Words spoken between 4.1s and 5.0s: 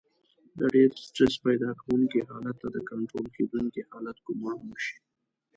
ګمان وشي.